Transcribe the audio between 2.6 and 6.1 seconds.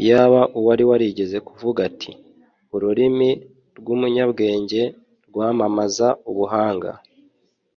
“ururimi rw’umunyabwenge rwamamaza